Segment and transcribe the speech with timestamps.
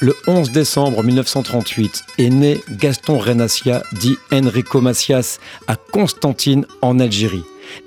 [0.00, 7.42] le 11 décembre 1938, est né Gaston Renassia, dit Enrico Macias, à Constantine, en Algérie.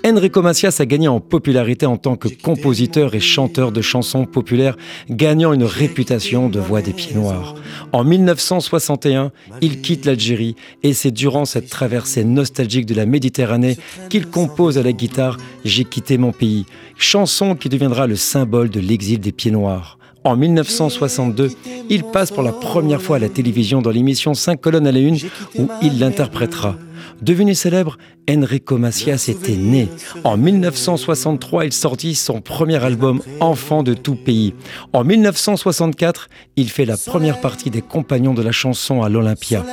[0.06, 4.76] Enrico Macias a gagné en popularité en tant que compositeur et chanteur de chansons populaires,
[5.10, 7.56] gagnant une réputation de voix des pieds noirs.
[7.92, 13.76] En 1961, il quitte l'Algérie et c'est durant cette traversée nostalgique de la Méditerranée
[14.08, 18.80] qu'il compose à la guitare J'ai quitté mon pays, chanson qui deviendra le symbole de
[18.80, 19.98] l'exil des pieds noirs.
[20.24, 21.50] En 1962,
[21.90, 25.00] il passe pour la première fois à la télévision dans l'émission 5 colonnes à la
[25.00, 25.18] une
[25.58, 26.76] où il l'interprétera.
[27.20, 27.98] Devenu célèbre,
[28.30, 29.88] Enrico Macias était né.
[30.22, 34.54] En 1963, il sortit son premier album Enfant de tout pays.
[34.92, 39.64] En 1964, il fait la première partie des compagnons de la chanson à l'Olympia.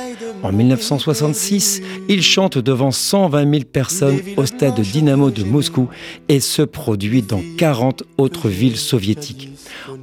[0.42, 5.88] En 1966, il chante devant 120 000 personnes au stade Dynamo de Moscou
[6.28, 9.50] et se produit dans 40 autres villes soviétiques.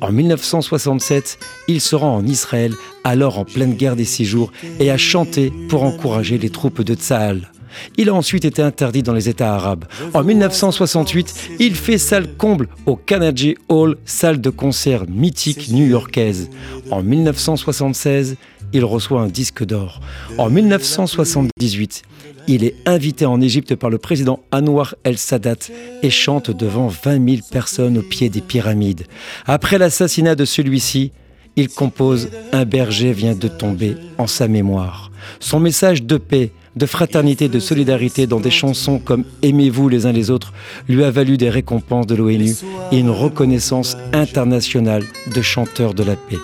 [0.02, 4.92] En 1967, il se rend en Israël, alors en pleine guerre des six jours, et
[4.92, 7.52] a chanté pour encourager les troupes de Tsahal.
[7.98, 9.86] Il a ensuite été interdit dans les États arabes.
[10.14, 16.50] En 1968, il fait salle comble au Carnegie Hall, salle de concert mythique new-yorkaise.
[16.92, 18.36] En 1976,
[18.74, 20.02] il reçoit un disque d'or.
[20.38, 22.04] En 1978,
[22.48, 25.70] il est invité en Égypte par le président Anwar el-Sadat
[26.02, 29.06] et chante devant 20 000 personnes au pied des pyramides.
[29.46, 31.12] Après l'assassinat de celui-ci,
[31.58, 35.12] il compose Un berger vient de tomber en sa mémoire.
[35.40, 40.12] Son message de paix, de fraternité, de solidarité dans des chansons comme Aimez-vous les uns
[40.12, 40.54] les autres
[40.88, 42.56] lui a valu des récompenses de l'ONU
[42.92, 46.38] et une reconnaissance internationale de chanteur de la paix.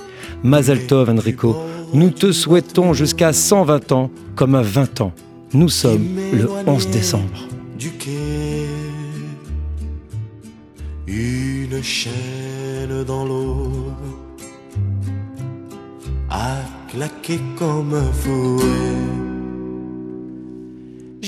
[0.44, 1.56] Mazel Tov Enrico,
[1.94, 5.14] nous te souhaitons jusqu'à 120 ans comme à 20 ans.
[5.54, 7.48] Nous sommes le 11 décembre.
[7.78, 8.66] Du quai,
[11.08, 13.92] une chaîne dans l'eau
[16.30, 16.58] a
[16.90, 19.23] claqué comme un fouet.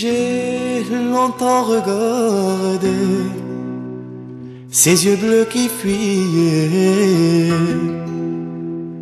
[0.06, 2.94] J'ai longtemps regardé
[4.70, 7.50] ses yeux bleus qui fuyaient